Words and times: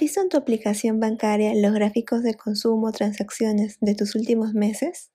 visto 0.00 0.22
en 0.22 0.30
tu 0.30 0.38
aplicación 0.38 0.98
bancaria 0.98 1.54
los 1.54 1.74
gráficos 1.74 2.22
de 2.22 2.34
consumo 2.34 2.88
o 2.88 2.92
transacciones 2.92 3.76
de 3.80 3.94
tus 3.94 4.14
últimos 4.14 4.54
meses? 4.54 5.10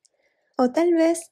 O 0.57 0.71
tal 0.71 0.93
vez 0.93 1.31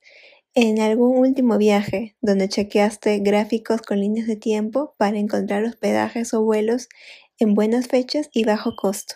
en 0.55 0.81
algún 0.81 1.17
último 1.17 1.57
viaje 1.59 2.15
donde 2.19 2.49
chequeaste 2.49 3.19
gráficos 3.19 3.81
con 3.81 3.99
líneas 3.99 4.27
de 4.27 4.35
tiempo 4.35 4.95
para 4.97 5.19
encontrar 5.19 5.63
hospedajes 5.63 6.33
o 6.33 6.43
vuelos 6.43 6.89
en 7.37 7.53
buenas 7.53 7.87
fechas 7.87 8.29
y 8.33 8.43
bajo 8.43 8.75
costo. 8.75 9.15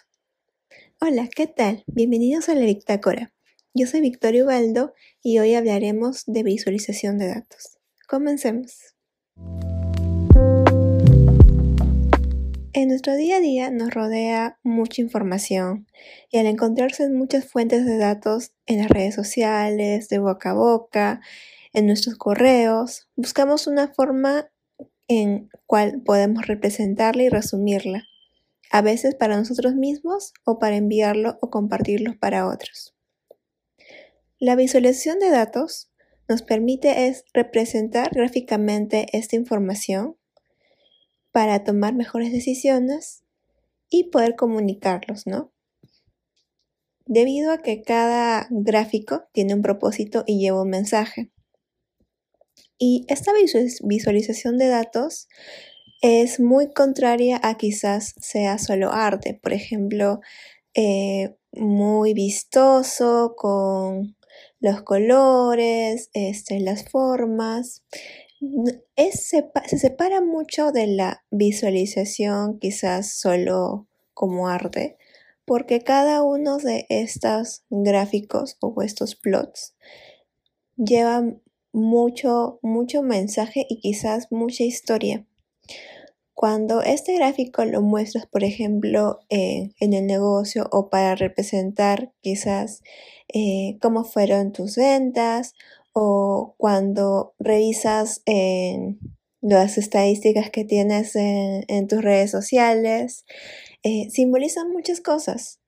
Hola, 1.01 1.27
¿qué 1.35 1.47
tal? 1.47 1.83
Bienvenidos 1.88 2.47
a 2.47 2.55
la 2.55 2.65
Victácora. 2.65 3.33
Yo 3.73 3.88
soy 3.88 4.01
Victoria 4.01 4.43
Ubaldo 4.43 4.93
y 5.21 5.39
hoy 5.39 5.55
hablaremos 5.55 6.23
de 6.27 6.43
visualización 6.43 7.17
de 7.17 7.27
datos. 7.27 7.79
Comencemos. 8.07 8.93
En 12.77 12.89
nuestro 12.89 13.15
día 13.15 13.37
a 13.37 13.39
día 13.39 13.71
nos 13.71 13.89
rodea 13.89 14.59
mucha 14.61 15.01
información 15.01 15.87
y 16.29 16.37
al 16.37 16.45
encontrarse 16.45 17.05
en 17.05 17.15
muchas 17.15 17.45
fuentes 17.45 17.87
de 17.87 17.97
datos 17.97 18.51
en 18.68 18.77
las 18.77 18.89
redes 18.89 19.15
sociales, 19.15 20.09
de 20.09 20.19
boca 20.19 20.51
a 20.51 20.54
boca, 20.54 21.21
en 21.73 21.87
nuestros 21.87 22.18
correos, 22.18 23.09
buscamos 23.15 23.65
una 23.65 23.87
forma 23.87 24.51
en 25.07 25.49
cual 25.65 26.04
podemos 26.05 26.45
representarla 26.45 27.23
y 27.23 27.29
resumirla, 27.29 28.04
a 28.69 28.83
veces 28.83 29.15
para 29.15 29.37
nosotros 29.37 29.73
mismos 29.73 30.33
o 30.46 30.59
para 30.59 30.75
enviarlo 30.75 31.39
o 31.41 31.49
compartirlo 31.49 32.19
para 32.19 32.45
otros. 32.45 32.94
La 34.38 34.55
visualización 34.55 35.17
de 35.17 35.31
datos 35.31 35.89
nos 36.30 36.44
permite 36.44 37.07
es 37.07 37.25
representar 37.33 38.13
gráficamente 38.13 39.07
esta 39.13 39.35
información 39.35 40.16
para 41.38 41.64
tomar 41.64 41.93
mejores 41.93 42.31
decisiones 42.31 43.23
y 43.91 44.05
poder 44.05 44.35
comunicarlos, 44.35 45.27
¿no? 45.27 45.53
Debido 47.05 47.52
a 47.52 47.59
que 47.59 47.83
cada 47.83 48.47
gráfico 48.49 49.25
tiene 49.33 49.53
un 49.53 49.61
propósito 49.61 50.23
y 50.25 50.39
lleva 50.39 50.63
un 50.63 50.71
mensaje. 50.71 51.31
Y 52.80 53.05
esta 53.08 53.33
visualización 53.83 54.58
de 54.58 54.67
datos 54.67 55.27
es 56.02 56.39
muy 56.39 56.73
contraria 56.73 57.39
a 57.43 57.55
quizás 57.55 58.15
sea 58.19 58.58
solo 58.58 58.91
arte, 58.91 59.39
por 59.39 59.53
ejemplo, 59.53 60.21
eh, 60.73 61.35
muy 61.52 62.15
vistoso 62.15 63.35
con 63.38 64.17
los 64.59 64.81
colores, 64.81 66.09
este, 66.13 66.59
las 66.61 66.89
formas 66.89 67.83
se 68.95 69.77
separa 69.77 70.21
mucho 70.21 70.71
de 70.71 70.88
la 70.88 71.23
visualización 71.31 72.59
quizás 72.59 73.13
solo 73.13 73.88
como 74.13 74.47
arte, 74.47 74.97
porque 75.45 75.81
cada 75.81 76.23
uno 76.23 76.58
de 76.58 76.85
estos 76.89 77.63
gráficos 77.69 78.58
o 78.59 78.81
estos 78.81 79.15
plots 79.15 79.75
lleva 80.75 81.23
mucho, 81.71 82.59
mucho 82.61 83.02
mensaje 83.02 83.65
y 83.69 83.80
quizás 83.80 84.27
mucha 84.31 84.63
historia. 84.63 85.25
Cuando 86.33 86.83
este 86.83 87.15
gráfico 87.15 87.65
lo 87.65 87.81
muestras, 87.81 88.27
por 88.27 88.43
ejemplo, 88.43 89.19
en 89.30 89.73
el 89.80 90.05
negocio 90.05 90.67
o 90.71 90.89
para 90.89 91.15
representar 91.15 92.13
quizás 92.21 92.83
eh, 93.33 93.80
cómo 93.81 94.03
fueron 94.03 94.52
tus 94.52 94.75
ventas 94.75 95.55
o 95.99 96.53
cuando 96.59 97.33
revisas 97.39 98.21
las 99.41 99.79
estadísticas 99.79 100.51
que 100.51 100.63
tienes 100.63 101.15
en, 101.15 101.87
tus 101.87 102.03
redes 102.03 102.29
sociales, 102.29 103.25
eh, 103.81 104.07
simbolizan 104.11 104.71
muchas 104.71 105.01
cosas. 105.01 105.59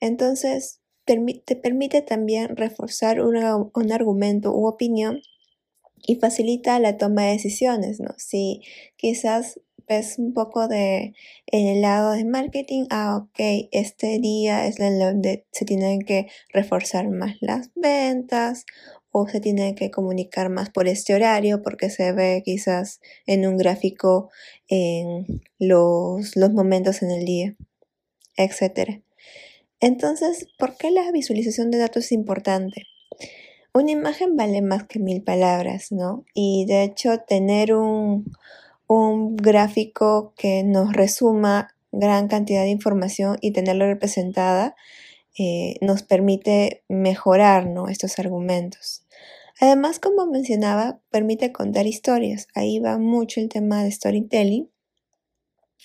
Entonces, 0.00 0.80
te 1.04 1.54
permite 1.54 2.02
también 2.02 2.56
reforzar 2.56 3.20
un 3.20 3.92
argumento 3.92 4.52
u 4.52 4.66
opinión 4.66 5.20
y 6.04 6.16
facilita 6.16 6.80
la 6.80 6.96
toma 6.96 7.26
de 7.26 7.32
decisiones, 7.34 8.00
¿no? 8.00 8.10
Si 8.16 8.62
quizás 8.96 9.60
ves 9.88 10.18
un 10.18 10.34
poco 10.34 10.66
de 10.66 11.14
en 11.46 11.68
el 11.68 11.82
lado 11.82 12.10
de 12.10 12.24
marketing, 12.24 12.86
ah, 12.90 13.18
ok, 13.18 13.68
este 13.70 14.18
día 14.18 14.66
es 14.66 14.80
el 14.80 14.98
donde 14.98 15.46
se 15.52 15.64
tienen 15.64 16.00
que 16.00 16.26
reforzar 16.52 17.08
más 17.08 17.36
las 17.40 17.70
ventas 17.76 18.64
o 19.18 19.26
se 19.26 19.40
tiene 19.40 19.74
que 19.74 19.90
comunicar 19.90 20.50
más 20.50 20.68
por 20.68 20.88
este 20.88 21.14
horario 21.14 21.62
porque 21.62 21.88
se 21.88 22.12
ve 22.12 22.42
quizás 22.44 23.00
en 23.26 23.46
un 23.46 23.56
gráfico 23.56 24.28
en 24.68 25.42
los, 25.58 26.36
los 26.36 26.52
momentos 26.52 27.00
en 27.00 27.10
el 27.10 27.24
día, 27.24 27.56
etc. 28.36 29.00
Entonces, 29.80 30.48
¿por 30.58 30.76
qué 30.76 30.90
la 30.90 31.10
visualización 31.12 31.70
de 31.70 31.78
datos 31.78 32.04
es 32.04 32.12
importante? 32.12 32.82
Una 33.72 33.90
imagen 33.90 34.36
vale 34.36 34.60
más 34.60 34.84
que 34.84 34.98
mil 34.98 35.22
palabras, 35.22 35.92
¿no? 35.92 36.26
Y 36.34 36.66
de 36.66 36.82
hecho, 36.82 37.20
tener 37.26 37.72
un, 37.72 38.30
un 38.86 39.34
gráfico 39.36 40.34
que 40.36 40.62
nos 40.62 40.92
resuma 40.92 41.74
gran 41.90 42.28
cantidad 42.28 42.64
de 42.64 42.68
información 42.68 43.38
y 43.40 43.52
tenerlo 43.52 43.86
representada 43.86 44.76
eh, 45.38 45.76
nos 45.82 46.02
permite 46.02 46.82
mejorar 46.88 47.66
¿no? 47.66 47.88
estos 47.88 48.18
argumentos. 48.18 49.05
Además, 49.60 49.98
como 49.98 50.26
mencionaba, 50.26 51.00
permite 51.10 51.52
contar 51.52 51.86
historias. 51.86 52.48
Ahí 52.54 52.78
va 52.78 52.98
mucho 52.98 53.40
el 53.40 53.48
tema 53.48 53.82
de 53.82 53.90
storytelling 53.90 54.70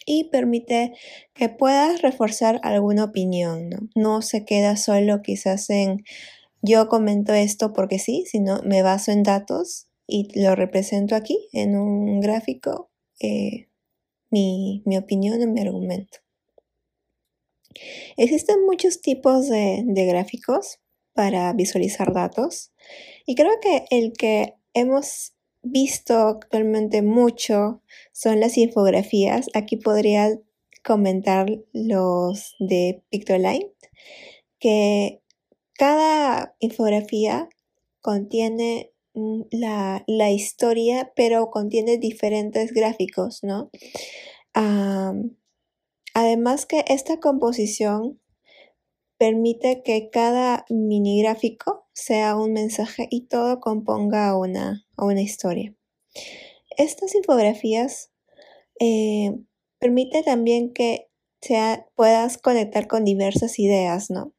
y 0.05 0.25
permite 0.25 0.93
que 1.33 1.49
puedas 1.49 2.01
reforzar 2.01 2.59
alguna 2.63 3.05
opinión, 3.05 3.89
¿no? 3.95 4.21
Se 4.21 4.45
queda 4.45 4.77
solo 4.77 5.21
quizás 5.21 5.69
en 5.69 6.03
yo 6.61 6.87
comento 6.89 7.33
esto 7.33 7.73
porque 7.73 7.97
sí, 7.99 8.25
sino 8.27 8.61
me 8.63 8.83
baso 8.83 9.11
en 9.11 9.23
datos 9.23 9.87
y 10.07 10.27
lo 10.39 10.55
represento 10.55 11.15
aquí 11.15 11.47
en 11.53 11.75
un 11.75 12.19
gráfico, 12.19 12.91
eh, 13.19 13.69
mi, 14.29 14.83
mi 14.85 14.97
opinión 14.97 15.41
o 15.41 15.47
mi 15.47 15.61
argumento. 15.61 16.19
Existen 18.17 18.65
muchos 18.65 19.01
tipos 19.01 19.47
de, 19.47 19.83
gráficos 19.87 20.79
para 21.13 21.51
visualizar 21.53 22.13
datos 22.13 22.71
y 23.25 23.35
creo 23.35 23.59
que 23.61 23.85
el 23.89 24.13
que 24.13 24.55
hemos 24.73 25.33
visto 25.61 26.17
actualmente 26.27 27.01
mucho 27.01 27.81
son 28.11 28.39
las 28.39 28.57
infografías. 28.57 29.47
Aquí 29.53 29.77
podría 29.77 30.39
comentar 30.83 31.47
los 31.73 32.55
de 32.59 33.03
Pictoline, 33.09 33.71
que 34.59 35.21
cada 35.77 36.55
infografía 36.59 37.49
contiene 38.01 38.91
mm, 39.13 39.41
la, 39.51 40.31
historia, 40.31 41.11
pero 41.15 41.51
contiene 41.51 41.97
diferentes 41.97 42.73
gráficos, 42.73 43.43
¿no? 43.43 43.69
Además 46.13 46.65
que 46.65 46.83
esta 46.87 47.19
composición 47.19 48.19
permite 49.21 49.83
que 49.83 50.09
cada 50.09 50.65
mini 50.67 51.21
gráfico 51.21 51.85
sea 51.93 52.35
un 52.35 52.53
mensaje 52.53 53.07
y 53.11 53.27
todo 53.27 53.59
componga 53.59 54.35
una, 54.35 54.87
una 54.97 55.21
historia. 55.21 55.75
Estas 56.75 57.13
infografías 57.13 58.09
eh, 58.79 59.37
permiten 59.77 60.23
también 60.23 60.73
que 60.73 61.07
puedas 61.93 62.39
conectar 62.39 62.87
con 62.87 63.05
diversas 63.05 63.59
ideas, 63.59 64.09
¿no? 64.09 64.33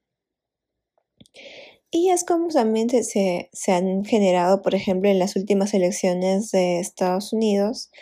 Y 1.93 2.11
es 2.11 2.25
como 2.25 2.49
también 2.49 2.89
se, 2.91 3.51
han 3.69 4.05
generado, 4.05 4.63
por 4.63 4.75
ejemplo, 4.75 5.09
en 5.09 5.21
las 5.21 5.37
últimas 5.37 5.75
elecciones 5.75 6.51
de 6.51 6.81
Estados 6.81 7.33
Unidos, 7.33 7.93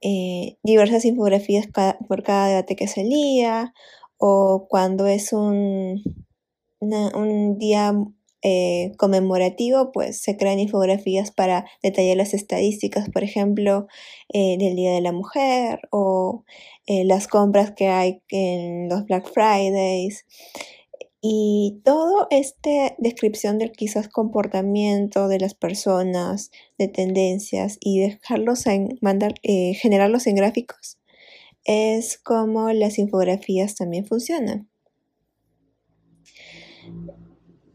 eh, 0.00 0.56
diversas 0.64 1.04
infografías 1.04 1.68
por 2.08 2.24
cada 2.24 2.48
debate 2.48 2.74
que 2.74 2.88
se 2.88 3.04
lía 3.04 3.72
o 4.18 4.66
cuando 4.68 5.06
es 5.06 5.32
un, 5.32 6.02
un 6.80 7.58
día 7.58 7.92
eh, 8.42 8.92
conmemorativo, 8.96 9.92
pues 9.92 10.22
se 10.22 10.36
crean 10.36 10.58
infografías 10.58 11.30
para 11.30 11.66
detallar 11.82 12.16
las 12.16 12.34
estadísticas, 12.34 13.08
por 13.10 13.24
ejemplo, 13.24 13.86
eh, 14.32 14.56
del 14.58 14.76
Día 14.76 14.92
de 14.92 15.00
la 15.00 15.12
Mujer 15.12 15.80
o 15.90 16.44
las 16.88 17.26
compras 17.26 17.72
que 17.72 17.88
hay 17.88 18.22
en 18.28 18.88
los 18.88 19.06
Black 19.06 19.28
Fridays. 19.32 20.24
Y 21.28 21.80
todo 21.84 22.28
este 22.30 22.94
descripción 22.98 23.58
del 23.58 23.72
quizás 23.72 24.08
comportamiento 24.08 25.26
de 25.26 25.40
las 25.40 25.54
personas, 25.54 26.52
de 26.78 26.86
tendencias 26.86 27.78
y 27.80 27.98
dejarlos 27.98 28.64
en 28.66 28.96
mandar, 29.00 29.34
eh, 29.42 29.74
generarlos 29.74 30.28
en 30.28 30.36
gráficos, 30.36 30.98
es 31.66 32.18
como 32.18 32.72
las 32.72 32.98
infografías 32.98 33.74
también 33.74 34.06
funcionan. 34.06 34.70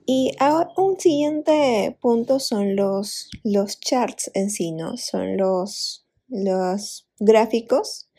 Y 0.05 0.31
un 0.77 0.99
siguiente 0.99 1.97
punto 2.01 2.39
son 2.39 2.75
los, 2.75 3.29
los 3.43 3.79
charts 3.79 4.31
en 4.33 4.49
sí, 4.49 4.71
¿no? 4.71 4.97
Son 4.97 5.37
los, 5.37 6.05
los 6.27 7.07
gráficos 7.19 8.09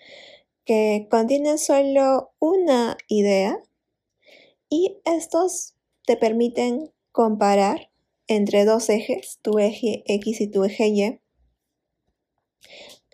que 0.64 1.08
contienen 1.10 1.58
solo 1.58 2.32
una 2.38 2.96
idea 3.08 3.58
y 4.68 5.00
estos 5.04 5.74
te 6.06 6.16
permiten 6.16 6.92
comparar 7.10 7.90
entre 8.26 8.64
dos 8.64 8.88
ejes, 8.88 9.38
tu 9.42 9.58
eje 9.58 10.02
X 10.06 10.40
y 10.40 10.46
tu 10.46 10.64
eje 10.64 10.86
Y, 10.88 11.20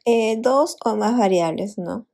eh, 0.04 0.36
dos 0.38 0.76
o 0.84 0.94
más 0.94 1.18
variables, 1.18 1.78
¿no? 1.78 2.06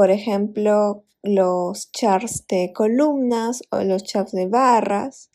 Por 0.00 0.10
ejemplo, 0.10 1.04
los 1.22 1.92
charts 1.92 2.46
de 2.48 2.72
columnas 2.72 3.60
o 3.70 3.82
los 3.82 4.02
charts 4.02 4.32
de 4.32 4.46
barras, 4.46 5.30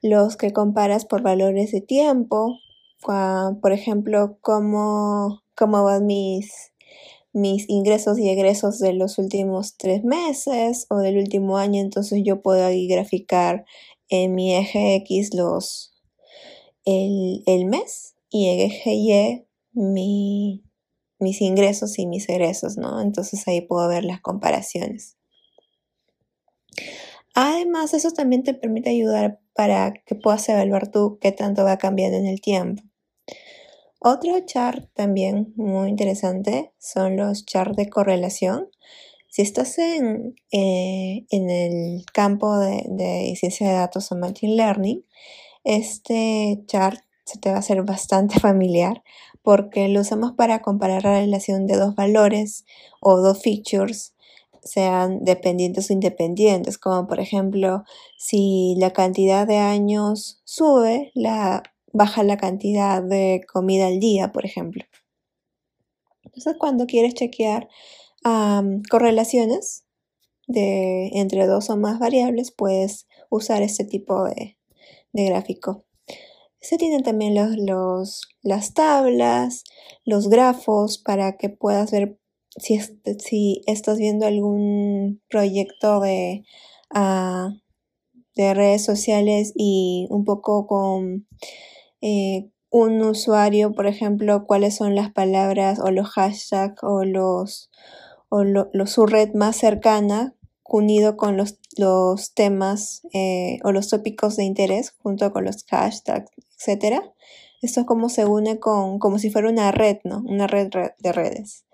los 0.00 0.38
que 0.38 0.54
comparas 0.54 1.04
por 1.04 1.20
valores 1.20 1.72
de 1.72 1.82
tiempo, 1.82 2.58
por 3.02 3.70
ejemplo, 3.70 4.38
cómo, 4.40 5.42
cómo 5.54 5.84
van 5.84 6.06
mis, 6.06 6.72
mis 7.34 7.68
ingresos 7.68 8.18
y 8.18 8.30
egresos 8.30 8.78
de 8.78 8.94
los 8.94 9.18
últimos 9.18 9.76
tres 9.76 10.02
meses 10.04 10.86
o 10.88 10.96
del 11.00 11.18
último 11.18 11.58
año, 11.58 11.82
entonces 11.82 12.22
yo 12.24 12.40
puedo 12.40 12.64
ahí 12.64 12.88
graficar 12.88 13.66
en 14.08 14.34
mi 14.34 14.56
eje 14.56 14.94
X 14.94 15.34
los, 15.34 15.92
el, 16.86 17.42
el 17.44 17.66
mes 17.66 18.14
y 18.30 18.48
en 18.48 18.60
eje 18.70 18.94
Y 18.94 19.44
mi, 19.74 20.64
mis 21.18 21.40
ingresos 21.40 21.98
y 21.98 22.06
mis 22.06 22.28
egresos, 22.28 22.76
¿no? 22.76 23.00
Entonces 23.00 23.46
ahí 23.48 23.60
puedo 23.60 23.88
ver 23.88 24.04
las 24.04 24.20
comparaciones. 24.20 25.16
Además, 27.34 27.94
eso 27.94 28.10
también 28.10 28.42
te 28.42 28.54
permite 28.54 28.90
ayudar 28.90 29.40
para 29.54 29.92
que 29.92 30.14
puedas 30.14 30.48
evaluar 30.48 30.90
tú 30.90 31.18
qué 31.20 31.32
tanto 31.32 31.64
va 31.64 31.78
cambiando 31.78 32.18
en 32.18 32.26
el 32.26 32.40
tiempo. 32.40 32.82
Otro 34.00 34.38
chart 34.46 34.88
también 34.94 35.52
muy 35.56 35.88
interesante 35.88 36.72
son 36.78 37.16
los 37.16 37.44
charts 37.44 37.76
de 37.76 37.88
correlación. 37.88 38.68
Si 39.28 39.42
estás 39.42 39.78
en, 39.78 40.36
eh, 40.52 41.26
en 41.30 41.50
el 41.50 42.04
campo 42.12 42.58
de, 42.58 42.84
de, 42.88 43.34
ciencia 43.36 43.68
de 43.68 43.74
datos 43.74 44.10
o 44.12 44.16
machine 44.16 44.54
learning, 44.54 45.04
este 45.64 46.62
chart 46.66 47.00
se 47.24 47.38
te 47.38 47.50
va 47.50 47.56
a 47.56 47.58
hacer 47.58 47.82
bastante 47.82 48.38
familiar 48.40 49.02
porque 49.48 49.88
lo 49.88 50.02
usamos 50.02 50.32
para 50.32 50.60
comparar 50.60 51.04
la 51.04 51.20
relación 51.20 51.66
de 51.66 51.78
dos 51.78 51.94
valores 51.94 52.66
o 53.00 53.16
dos 53.16 53.40
features 53.40 54.14
sean 54.62 55.24
dependientes 55.24 55.88
o 55.88 55.94
independientes, 55.94 56.76
como 56.76 57.06
por 57.06 57.18
ejemplo 57.18 57.82
si 58.18 58.74
la 58.76 58.92
cantidad 58.92 59.46
de 59.46 59.56
años 59.56 60.42
sube, 60.44 61.12
baja 61.94 62.22
la 62.24 62.36
cantidad 62.36 63.02
de 63.02 63.40
comida 63.50 63.86
al 63.86 64.00
día, 64.00 64.32
por 64.32 64.44
ejemplo. 64.44 64.84
Entonces 66.24 66.54
cuando 66.58 66.84
quieres 66.84 67.14
chequear 67.14 67.70
correlaciones 68.90 69.86
de, 70.46 71.08
entre 71.14 71.46
dos 71.46 71.70
o 71.70 71.78
más 71.78 71.98
variables, 71.98 72.50
puedes 72.50 73.08
usar 73.30 73.62
este 73.62 73.86
tipo 73.86 74.24
de, 74.24 74.58
gráfico. 75.14 75.86
Se 76.60 76.76
tienen 76.76 77.02
también 77.02 77.34
los, 77.66 78.22
las 78.42 78.74
tablas, 78.74 79.64
los 80.04 80.28
grafos 80.28 80.98
para 80.98 81.36
que 81.36 81.48
puedas 81.48 81.90
ver 81.90 82.18
si, 82.56 82.80
si 83.18 83.62
estás 83.66 83.98
viendo 83.98 84.26
algún 84.26 85.22
proyecto 85.28 86.00
de, 86.00 86.44
ah, 86.92 87.50
de 88.34 88.54
redes 88.54 88.84
sociales 88.84 89.52
y 89.54 90.06
un 90.10 90.24
poco 90.24 90.66
con 90.66 91.26
eh, 92.00 92.50
un 92.70 93.00
usuario, 93.02 93.72
por 93.72 93.86
ejemplo, 93.86 94.46
cuáles 94.46 94.76
son 94.76 94.94
las 94.94 95.12
palabras 95.12 95.78
o 95.80 95.90
los 95.90 96.08
hashtags 96.10 96.82
o 96.82 97.04
los 97.04 97.70
o 98.30 98.44
su 98.86 99.06
red 99.06 99.32
más 99.32 99.56
cercana 99.56 100.34
unido 100.68 101.16
con 101.16 101.36
los, 101.36 101.58
los 101.78 102.34
temas 102.34 103.00
eh, 103.14 103.58
o 103.64 103.72
los 103.72 103.88
tópicos 103.88 104.36
de 104.36 104.44
interés 104.44 104.94
junto 104.98 105.32
con 105.32 105.44
los 105.44 105.64
hashtags, 105.64 106.30
etcétera. 106.58 107.14
Esto 107.62 107.80
es 107.80 107.86
como 107.86 108.08
se 108.08 108.24
une 108.24 108.58
con, 108.60 108.98
como 108.98 109.18
si 109.18 109.30
fuera 109.30 109.48
una 109.48 109.72
red, 109.72 109.98
¿no? 110.04 110.22
Una 110.26 110.46
red, 110.46 110.70
de 110.98 111.12
redes. 111.12 111.64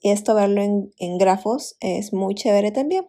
Y 0.00 0.10
esto 0.10 0.34
verlo 0.34 0.62
en, 0.62 0.92
en 0.98 1.18
grafos 1.18 1.76
es 1.80 2.12
muy 2.12 2.34
chévere 2.34 2.72
también. 2.72 3.06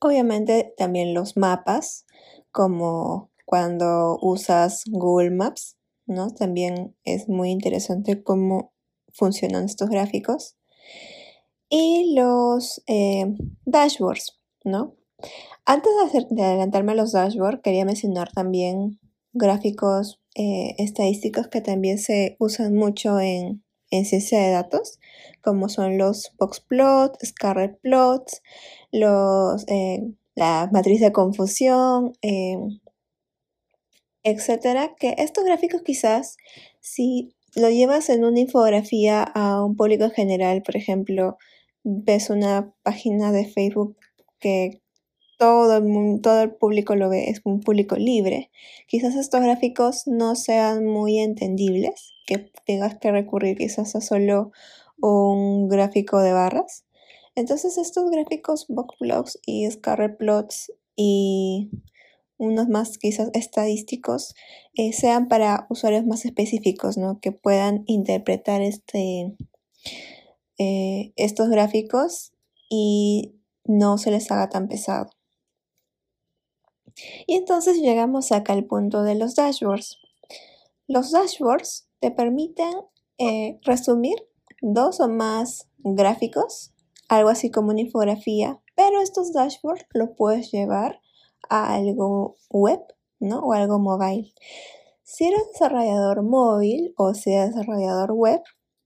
Obviamente 0.00 0.74
también 0.76 1.14
los 1.14 1.36
mapas, 1.36 2.04
como 2.52 3.30
cuando 3.44 4.18
usas 4.20 4.82
Google 4.86 5.30
Maps, 5.30 5.78
¿no? 6.06 6.30
También 6.30 6.94
es 7.04 7.28
muy 7.28 7.50
interesante 7.50 8.22
cómo 8.22 8.72
funcionan 9.12 9.64
estos 9.64 9.88
gráficos. 9.88 10.56
Y 11.68 12.14
los 12.14 12.82
eh, 12.86 13.34
dashboards, 13.64 14.38
¿no? 14.64 14.96
Antes 15.64 15.92
de, 16.30 16.42
adelantarme 16.42 16.92
a 16.92 16.94
los 16.94 17.12
dashboards, 17.12 17.60
quería 17.62 17.84
mencionar 17.84 18.30
también 18.32 18.98
gráficos 19.38 20.20
eh, 20.34 20.74
estadísticos 20.78 21.48
que 21.48 21.60
también 21.60 21.98
se 21.98 22.36
usan 22.38 22.74
mucho 22.74 23.20
en, 23.20 23.64
ciencia 23.90 24.38
de 24.40 24.50
datos, 24.50 24.98
como 25.42 25.70
son 25.70 25.96
los 25.96 26.32
boxplots, 26.38 27.26
scarlet 27.26 27.80
plots, 27.80 28.42
los, 28.92 29.64
eh, 29.68 30.02
la 30.34 30.68
matriz 30.70 31.00
de 31.00 31.10
confusión, 31.10 32.12
etcétera, 34.22 34.94
que 34.98 35.14
estos 35.16 35.44
gráficos 35.44 35.80
quizás 35.82 36.36
si 36.80 37.34
lo 37.54 37.70
llevas 37.70 38.08
en 38.08 38.24
una 38.24 38.40
infografía 38.40 39.22
a 39.22 39.64
un 39.64 39.76
público 39.76 40.10
general, 40.10 40.62
por 40.62 40.76
ejemplo, 40.76 41.38
ves 41.82 42.30
una 42.30 42.74
página 42.82 43.32
de 43.32 43.46
Facebook 43.46 43.96
que 44.38 44.82
todo 45.38 45.76
el, 46.42 46.50
público 46.50 46.96
lo 46.96 47.08
ve, 47.08 47.30
es 47.30 47.40
un 47.44 47.60
público 47.60 47.96
libre, 47.96 48.50
quizás 48.86 49.14
estos 49.14 49.40
gráficos 49.40 50.06
no 50.06 50.34
sean 50.34 50.84
muy 50.84 51.18
entendibles, 51.20 52.12
que 52.26 52.50
tengas 52.66 52.98
que 52.98 53.12
recurrir 53.12 53.56
quizás 53.56 53.94
a 53.94 54.00
solo 54.00 54.52
un 55.00 55.68
gráfico 55.68 56.20
de 56.20 56.32
barras. 56.32 56.84
Entonces 57.36 57.78
estos 57.78 58.10
gráficos 58.10 58.66
boxplots 58.68 59.38
y 59.46 59.70
scarlet 59.70 60.18
plots 60.18 60.72
y 60.96 61.70
unos 62.38 62.68
más 62.68 62.98
quizás 62.98 63.30
estadísticos, 63.34 64.34
eh, 64.74 64.92
sean 64.92 65.28
para 65.28 65.66
usuarios 65.70 66.06
más 66.06 66.24
específicos, 66.24 66.96
¿no? 66.96 67.20
Que 67.20 67.32
puedan 67.32 67.82
interpretar 67.86 68.62
este, 68.62 69.36
eh, 70.58 71.12
estos 71.16 71.48
gráficos 71.50 72.32
y 72.70 73.34
no 73.64 73.98
se 73.98 74.10
les 74.10 74.30
haga 74.30 74.48
tan 74.48 74.68
pesado. 74.68 75.10
Y 77.26 77.36
entonces 77.36 77.78
llegamos 77.78 78.32
acá 78.32 78.52
al 78.52 78.64
punto 78.64 79.02
de 79.02 79.14
los 79.14 79.34
dashboards. 79.34 79.98
Los 80.86 81.10
dashboards 81.12 81.88
te 82.00 82.10
permiten 82.10 82.72
eh, 83.18 83.58
resumir 83.62 84.16
dos 84.62 85.00
o 85.00 85.08
más 85.08 85.68
gráficos, 85.78 86.72
algo 87.08 87.30
así 87.30 87.50
como 87.50 87.70
una 87.70 87.80
infografía, 87.80 88.60
pero 88.76 89.00
estos 89.00 89.32
dashboards 89.32 89.86
lo 89.92 90.14
puedes 90.14 90.50
llevar 90.50 91.00
a 91.48 91.74
algo 91.74 92.36
web, 92.50 92.80
¿no? 93.20 93.40
O 93.40 93.52
algo 93.52 93.78
mobile. 93.78 94.32
Si 95.02 95.24
eres 95.24 95.46
desarrollador 95.52 96.22
móvil 96.22 96.94
o 96.96 97.14
si 97.14 97.32
eres 97.32 97.54
desarrollador 97.54 98.12
web, 98.12 98.42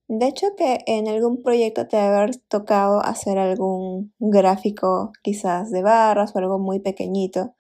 de 0.09 0.27
hecho 0.27 0.55
que 0.57 0.79
en 0.87 1.09
algún 1.09 1.43
proyecto 1.43 1.89
te 1.89 1.97
haber 1.97 2.37
tocado 2.37 3.01
hacer 3.01 3.39
algún 3.39 4.13
gráfico 4.19 5.13
quizás 5.23 5.71
de 5.71 5.83
barras 5.83 6.35
o 6.35 6.39
algo 6.39 6.59
muy 6.59 6.81
pequeñito. 6.81 7.55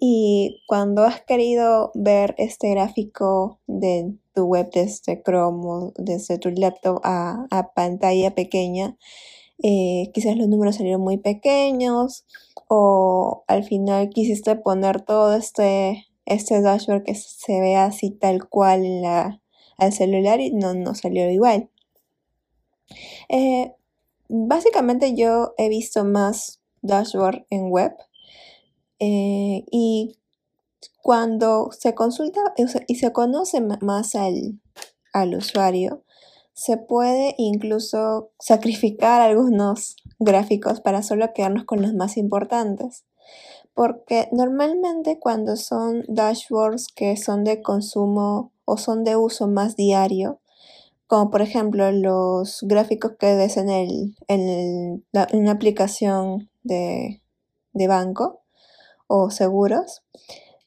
Y 0.00 0.62
cuando 0.66 1.02
has 1.04 1.22
querido 1.22 1.90
ver 1.94 2.34
este 2.38 2.70
gráfico 2.70 3.58
de 3.66 4.14
tu 4.34 4.44
web 4.44 4.70
desde 4.72 5.20
Chrome 5.22 5.66
o 5.66 5.92
desde 5.96 6.38
tu 6.38 6.50
laptop 6.50 7.00
a, 7.02 7.72
pantalla 7.74 8.34
pequeña, 8.34 8.96
eh, 9.62 10.10
quizás 10.14 10.36
los 10.36 10.48
números 10.48 10.76
salieron 10.76 11.00
muy 11.00 11.16
pequeños 11.18 12.24
o 12.68 13.44
al 13.48 13.64
final 13.64 14.10
quisiste 14.10 14.54
poner 14.54 15.00
todo 15.00 15.34
este, 15.34 16.06
este 16.26 16.60
dashboard 16.60 17.02
que 17.02 17.16
se 17.16 17.60
vea 17.60 17.86
así 17.86 18.10
tal 18.10 18.48
cual 18.48 18.84
en 18.84 19.04
al 19.78 19.92
celular 19.92 20.40
y 20.40 20.52
no, 20.52 20.74
no 20.74 20.94
salió 20.94 21.30
igual. 21.30 21.70
Eh, 23.28 23.74
básicamente 24.28 25.14
yo 25.14 25.54
he 25.56 25.68
visto 25.68 26.04
más 26.04 26.60
dashboard 26.82 27.46
en 27.50 27.70
web 27.70 27.96
eh, 29.00 29.64
y 29.70 30.18
cuando 31.02 31.70
se 31.72 31.94
consulta 31.94 32.40
y 32.86 32.94
se 32.96 33.12
conoce 33.12 33.60
más 33.60 34.14
al, 34.14 34.60
al 35.12 35.34
usuario, 35.34 36.02
se 36.52 36.76
puede 36.76 37.34
incluso 37.38 38.30
sacrificar 38.40 39.20
algunos 39.20 39.96
gráficos 40.18 40.80
para 40.80 41.02
solo 41.02 41.32
quedarnos 41.32 41.64
con 41.64 41.82
los 41.82 41.94
más 41.94 42.16
importantes. 42.16 43.04
Porque 43.74 44.28
normalmente 44.32 45.20
cuando 45.20 45.54
son 45.54 46.04
dashboards 46.08 46.88
que 46.88 47.16
son 47.16 47.44
de 47.44 47.62
consumo 47.62 48.50
o 48.64 48.76
son 48.76 49.04
de 49.04 49.14
uso 49.14 49.46
más 49.46 49.76
diario, 49.76 50.40
como 51.06 51.30
por 51.30 51.42
ejemplo 51.42 51.90
los 51.90 52.58
gráficos 52.62 53.12
que 53.18 53.34
ves 53.34 53.56
en, 53.56 53.70
el, 53.70 54.16
en, 54.26 55.04
una 55.32 55.52
aplicación 55.52 56.50
de, 56.62 57.22
banco 57.72 58.42
o 59.08 59.30
seguros. 59.30 60.02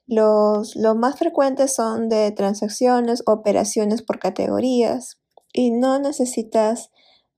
Los, 0.07 0.75
los, 0.75 0.95
más 0.97 1.17
frecuentes 1.17 1.73
son 1.73 2.09
de 2.09 2.31
transacciones, 2.31 3.23
operaciones 3.25 4.01
por 4.01 4.19
categorías 4.19 5.17
y 5.53 5.71
no 5.71 5.99
necesitas 5.99 6.91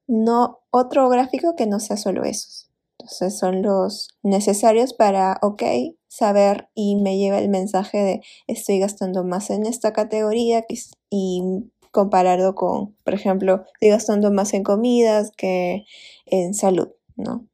no, 0.07 0.62
otro 0.72 1.07
gráfico 1.10 1.55
que 1.55 1.67
no 1.67 1.79
sea 1.79 1.98
solo 1.98 2.24
esos. 2.24 2.72
Entonces 2.98 3.38
son 3.38 3.62
los 3.62 4.10
necesarios 4.24 4.93
para, 4.93 5.38
ok, 5.41 5.63
saber 6.07 6.69
y 6.74 6.95
me 6.95 7.17
lleva 7.17 7.39
el 7.39 7.50
mensaje 7.50 7.98
de 7.98 8.22
estoy 8.48 8.79
gastando 8.79 9.24
más 9.24 9.50
en 9.50 9.65
esta 9.65 9.93
categoría 9.93 10.63
y 11.10 11.43
comparado 11.91 12.55
con, 12.55 12.95
por 13.03 13.13
ejemplo, 13.13 13.65
estoy 13.74 13.89
gastando 13.89 14.31
más 14.31 14.53
en 14.53 14.63
comidas 14.63 15.31
que 15.36 15.86
en 16.25 16.53
salud, 16.53 16.89
¿no? 17.15 17.48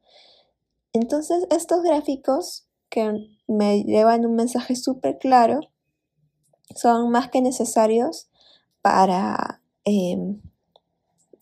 Entonces 0.93 1.45
estos 1.51 1.83
gráficos 1.83 2.67
que 2.89 3.27
me 3.49 3.83
llevan 3.83 4.25
un 4.25 4.35
mensaje 4.35 4.75
súper 4.75 5.17
claro 5.17 5.59
son 6.75 7.09
más 7.09 7.29
que 7.29 7.41
necesarios 7.41 8.29
para 8.81 9.61
em, 9.85 10.41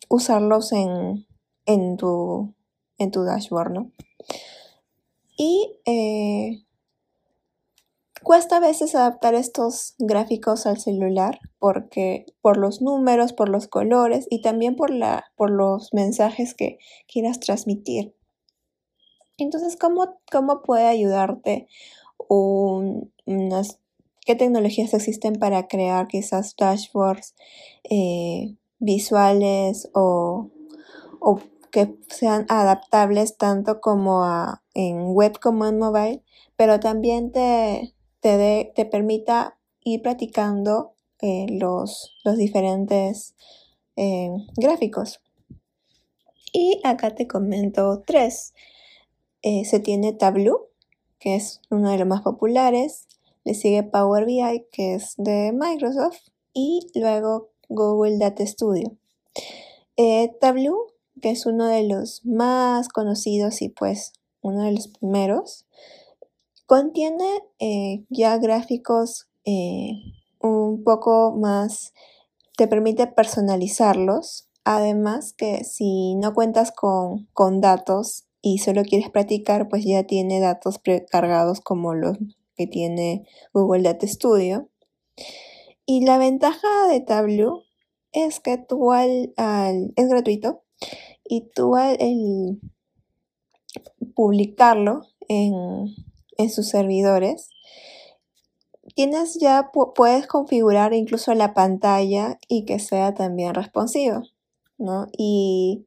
usarlos 0.09 0.71
en, 0.71 1.27
en 1.65 1.97
tu 1.97 2.53
en 2.97 3.11
tu 3.11 3.23
dashboard. 3.23 3.91
Y 5.37 5.79
eh, 5.85 6.63
cuesta 8.23 8.57
a 8.57 8.59
veces 8.59 8.95
adaptar 8.95 9.35
estos 9.35 9.93
gráficos 9.99 10.65
al 10.65 10.79
celular 10.79 11.39
porque 11.59 12.25
por 12.41 12.57
los 12.57 12.81
números, 12.81 13.33
por 13.33 13.49
los 13.49 13.67
colores 13.67 14.25
y 14.31 14.41
también 14.41 14.75
por, 14.75 14.89
la, 14.89 15.25
por 15.35 15.51
los 15.51 15.93
mensajes 15.93 16.55
que 16.55 16.79
quieras 17.07 17.39
transmitir. 17.39 18.16
Entonces, 19.38 19.77
¿cómo, 19.77 20.20
cómo 20.32 20.62
puede 20.62 20.88
ayudarte 20.88 21.67
unas, 22.27 23.79
qué 24.25 24.36
tecnologías 24.36 24.94
existen 24.94 25.36
para 25.36 25.67
crear 25.67 26.08
quizás 26.08 26.56
dashboards 26.58 27.36
eh, 27.84 28.56
visuales 28.79 29.89
o, 29.94 30.50
o 31.20 31.39
que 31.72 31.96
sean 32.08 32.46
adaptables 32.50 33.38
tanto 33.38 33.82
como 33.82 34.25
en 34.74 35.13
web 35.13 35.39
como 35.39 35.65
en 35.65 35.77
mobile, 35.77 36.24
pero 36.56 36.79
también 36.79 37.32
te, 37.32 37.94
te, 38.20 38.72
te 38.75 38.86
permita 38.86 39.58
ir 39.84 40.01
practicando 40.01 40.94
eh, 41.22 41.48
los, 41.50 42.15
los, 42.24 42.38
diferentes 42.38 43.36
eh, 43.96 44.29
gráficos. 44.56 45.22
Y 46.51 46.82
acá 46.84 47.15
te 47.15 47.27
comento 47.27 48.03
tres. 48.06 48.53
Eh, 49.41 49.65
se 49.65 49.79
tiene 49.79 50.13
Tableau, 50.13 50.67
que 51.20 51.36
es 51.36 51.62
uno 51.70 51.91
de 51.91 51.98
los 51.98 52.08
más 52.08 52.22
populares. 52.22 53.08
Le 53.44 53.53
sigue 53.53 53.84
Power 53.84 54.25
BI, 54.25 54.65
que 54.72 54.96
es 54.96 55.13
de 55.17 55.53
Microsoft. 55.53 56.29
Y 56.53 56.88
luego 56.96 57.50
Google 57.70 58.17
Data 58.17 58.46
Studio. 58.46 58.98
Tableau 60.39 60.88
que 61.22 61.32
es 61.32 61.46
uno 61.46 61.65
de 61.67 61.84
los 61.84 62.25
más 62.25 62.89
conocidos 62.89 63.62
y 63.62 63.70
pues 63.70 64.13
uno 64.41 64.63
de 64.63 64.72
los 64.72 64.88
primeros, 64.88 65.65
contiene 66.65 67.44
eh, 67.60 68.06
ya 68.10 68.38
gráficos 68.38 69.27
eh, 69.46 69.94
un 70.39 70.84
poco 70.84 71.36
más, 71.36 71.94
te 72.56 72.67
permite 72.67 73.08
personalizarlos, 73.08 74.50
además 74.63 75.34
que 75.34 75.63
si 75.63 76.15
no 76.15 76.34
cuentas 76.34 76.72
con, 76.72 77.27
con 77.34 77.62
datos 77.62 78.26
y 78.54 78.60
solo 78.60 78.84
quieres 78.84 79.10
practicar, 79.10 79.68
pues 79.68 79.84
ya 79.84 80.04
tiene 80.06 80.39
datos 80.39 80.80
precargados 80.80 81.60
como 81.60 81.94
los 81.94 82.18
que 82.56 82.66
tiene 82.66 83.27
Google 83.54 83.84
Data 83.84 84.08
Studio. 84.08 84.70
Y 85.86 86.06
la 86.06 86.18
ventaja 86.18 86.88
de 86.89 87.01
Tableau 87.01 87.63
es 88.13 88.39
que 88.39 88.58
tú 88.58 88.94
al, 88.94 89.34
es 89.96 90.08
gratuito 90.08 90.63
y 91.25 91.50
tú 91.54 91.75
al 91.75 91.98
publicarlo 94.16 95.04
en, 95.27 96.50
sus 96.50 96.70
servidores, 96.70 97.50
tienes 98.96 99.38
ya, 99.39 99.72
puedes 99.94 100.25
configurar 100.25 100.94
incluso 100.94 101.34
la 101.34 101.54
pantalla 101.54 102.39
y 102.48 102.63
que 102.63 102.80
sea 102.80 103.13
también 103.13 103.54
responsivo, 103.54 104.24
¿no? 104.77 105.08
Y 105.18 105.87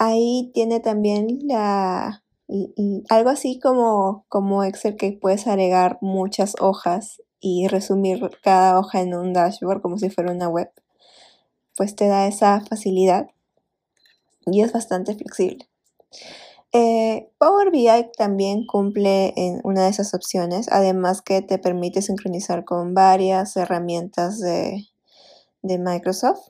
ahí 0.00 0.50
tiene 0.54 0.80
también 0.80 1.40
la, 1.42 2.24
algo 3.10 3.30
así 3.30 3.60
como, 3.60 4.24
como 4.28 4.64
Excel 4.64 4.96
que 4.96 5.12
puedes 5.12 5.46
agregar 5.46 5.98
muchas 6.00 6.54
hojas 6.58 7.22
y 7.38 7.68
resumir 7.68 8.30
cada 8.42 8.78
hoja 8.78 9.02
en 9.02 9.14
un 9.14 9.34
dashboard 9.34 9.82
como 9.82 9.98
si 9.98 10.08
fuera 10.08 10.32
una 10.32 10.48
web, 10.48 10.70
pues 11.76 11.94
te 11.94 12.08
da 12.08 12.26
esa 12.26 12.62
facilidad 12.62 13.28
y 14.46 14.62
es 14.62 14.72
bastante 14.72 15.14
flexible. 15.14 15.68
Eh, 16.72 17.30
Power 17.38 17.70
BI 17.70 18.10
también 18.16 18.64
cumple 18.64 19.34
en 19.36 19.60
una 19.64 19.84
de 19.84 19.90
esas 19.90 20.14
opciones, 20.14 20.68
además 20.70 21.20
que 21.20 21.42
te 21.42 21.58
permite 21.58 22.00
sincronizar 22.00 22.64
con 22.64 22.94
varias 22.94 23.54
herramientas 23.56 24.40
de, 24.40 24.86
Microsoft. 25.62 26.40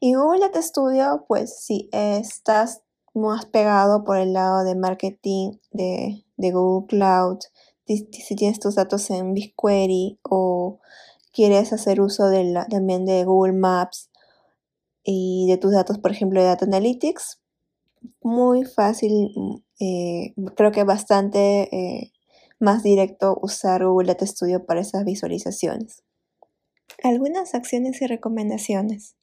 Y 0.00 0.14
Google 0.14 0.40
Data 0.40 0.62
Studio, 0.62 1.24
pues 1.28 1.60
si 1.60 1.88
estás 1.92 2.82
más 3.14 3.46
pegado 3.46 4.04
por 4.04 4.18
el 4.18 4.32
lado 4.32 4.64
de 4.64 4.74
marketing 4.74 5.52
de, 5.72 6.24
Google 6.36 6.86
Cloud, 6.86 7.38
si 7.86 8.36
tienes 8.36 8.60
tus 8.60 8.74
datos 8.74 9.10
en 9.10 9.34
BigQuery 9.34 10.20
o 10.22 10.78
quieres 11.32 11.72
hacer 11.72 12.00
uso 12.00 12.30
también 12.70 13.04
de 13.06 13.24
Google 13.24 13.54
Maps 13.54 14.10
y 15.04 15.46
de 15.48 15.56
tus 15.56 15.72
datos, 15.72 15.98
por 15.98 16.10
ejemplo, 16.10 16.40
de 16.40 16.46
Data 16.46 16.64
Analytics. 16.64 17.40
Muy 18.22 18.64
fácil, 18.64 19.32
mm, 19.34 19.54
eh, 19.80 20.34
creo 20.54 20.70
que 20.70 20.84
bastante 20.84 21.74
eh, 21.74 22.12
más 22.60 22.82
directo 22.82 23.38
usar 23.40 23.84
Google 23.84 24.08
Data 24.08 24.26
Studio 24.26 24.66
para 24.66 24.80
esas 24.80 25.04
visualizaciones. 25.04 26.02
Algunas 27.02 27.54
acciones 27.54 28.02
y 28.02 28.06
recomendaciones. 28.06 29.17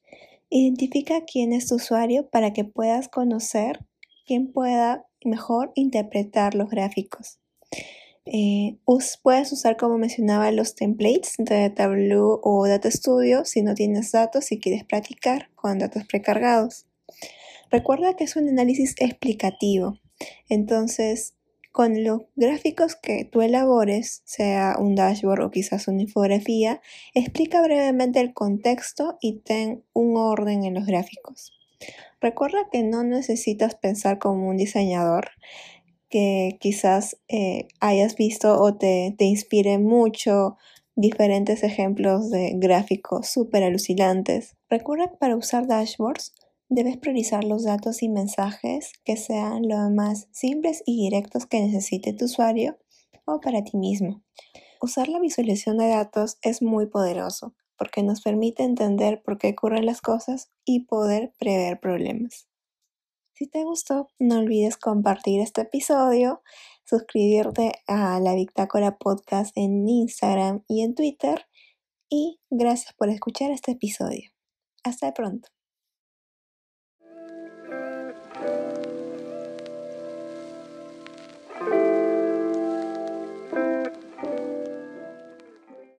Identifica 0.50 1.26
quién 1.26 1.54
es 1.54 1.68
tu 1.68 1.76
usuario 1.76 2.30
para 2.30 2.54
que 2.54 2.64
puedas 2.66 3.08
conocer 3.08 3.86
quién 4.26 4.52
pueda 4.52 5.06
mejor 5.24 5.72
interpretar 5.76 6.56
los 6.56 6.70
gráficos. 6.70 7.40
Eh, 8.26 8.78
puedes 9.22 9.52
usar, 9.52 9.78
como 9.78 9.98
mencionaba, 9.98 10.52
los 10.52 10.74
templates 10.76 11.36
de 11.38 11.70
Tableau 11.70 12.40
o 12.44 12.68
Data 12.68 12.90
Studio 12.90 13.46
si 13.46 13.62
no 13.62 13.76
tienes 13.76 14.12
datos 14.12 14.52
y 14.52 14.60
quieres 14.60 14.84
practicar 14.84 15.50
con 15.54 15.78
datos 15.78 16.06
precargados. 16.06 16.88
Recuerda 17.70 18.16
que 18.16 18.24
es 18.24 18.36
un 18.36 18.48
análisis 18.48 18.96
explicativo, 19.00 20.00
entonces 20.50 21.35
con 21.76 22.06
los 22.06 22.22
gráficos 22.38 22.96
que 22.96 23.26
tú 23.26 23.42
elabores, 23.42 24.22
sea 24.24 24.78
un 24.80 24.96
dashboard 24.96 25.42
o 25.42 25.52
quizás 25.52 25.90
una 25.90 26.04
infografía, 26.04 26.80
explica 27.14 27.62
brevemente 27.62 28.22
el 28.22 28.34
contexto 28.34 29.18
y 29.20 29.40
ten 29.40 29.84
un 29.92 30.16
orden 30.16 30.64
en 30.64 30.76
los 30.76 30.86
gráficos. 30.86 31.52
Recuerda 32.22 32.70
que 32.72 32.82
no 32.82 33.04
necesitas 33.04 33.76
pensar 33.76 34.20
como 34.20 34.48
un 34.48 34.56
diseñador, 34.56 35.32
que 36.08 36.58
quizás 36.62 37.18
eh, 37.28 37.68
hayas 37.82 38.16
visto 38.16 38.58
o 38.58 38.78
te, 38.78 39.14
te 39.18 39.26
inspire 39.26 39.78
mucho 39.78 40.56
diferentes 40.96 41.62
ejemplos 41.62 42.30
de 42.30 42.54
gráficos 42.56 43.28
súper 43.28 43.64
alucinantes. 43.64 44.56
Recuerda 44.70 45.10
que 45.10 45.18
para 45.18 45.36
usar 45.36 45.68
dashboards 45.68 46.34
debes 46.76 46.98
priorizar 46.98 47.46
los 47.46 47.64
datos 47.64 48.04
y 48.04 48.10
mensajes 48.10 48.92
que 49.06 49.16
sean 49.16 49.66
lo 49.66 49.78
más 49.92 50.28
simples 50.32 50.84
y 50.86 51.06
directos 51.06 51.46
que 51.46 51.62
necesite 51.62 52.12
tu 52.12 52.26
usuario 52.26 52.78
o 53.24 53.40
para 53.40 53.64
ti 53.64 53.78
mismo. 53.78 54.22
Usar 54.82 55.08
la 55.08 55.20
visualización 55.20 55.78
de 55.78 55.88
datos 55.88 56.38
es 56.42 56.62
muy 56.62 56.88
poderoso 56.88 57.56
porque 57.78 58.04
nos 58.04 58.22
permite 58.22 58.64
entender 58.64 59.24
por 59.24 59.38
qué 59.38 59.52
ocurren 59.52 59.86
las 59.86 60.02
cosas 60.02 60.52
y 60.66 60.82
poder 60.82 61.34
prever 61.40 61.80
problemas. 61.80 62.50
Si 63.34 63.48
te 63.48 63.64
gustó, 63.64 64.10
no 64.20 64.40
olvides 64.40 64.76
compartir 64.76 65.40
este 65.40 65.62
episodio, 65.62 66.42
suscribirte 66.84 67.72
a 67.88 68.20
la 68.20 68.36
Bitácora 68.36 68.98
Podcast 68.98 69.58
en 69.58 69.88
Instagram 69.88 70.64
y 70.68 70.84
en 70.84 70.94
Twitter. 70.94 71.46
Y 72.10 72.42
gracias 72.50 72.94
por 72.94 73.10
escuchar 73.10 73.52
este 73.52 73.72
episodio. 73.72 74.30
Hasta 74.84 75.14
pronto. 75.14 75.55